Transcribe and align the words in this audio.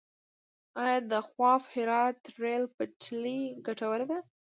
آیا 0.83 0.99
د 1.11 1.13
خواف- 1.27 1.63
هرات 1.73 2.19
ریل 2.41 2.63
پټلۍ 2.75 3.41
ګټوره 3.65 4.05
ده؟ 4.11 4.17